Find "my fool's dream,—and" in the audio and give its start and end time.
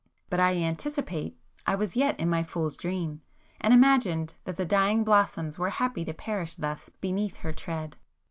2.27-3.71